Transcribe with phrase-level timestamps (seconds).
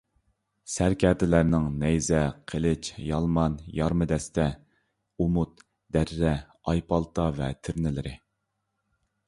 [0.75, 2.21] سەركەردىلەرنىڭ نەيزە،
[2.53, 4.47] قىلىچ، يالمان، يارما دەستە،
[5.21, 5.63] ئۇمۇت،
[5.99, 6.35] دەررە،
[6.73, 8.19] ئايپالتا ۋە تىرنىلىرى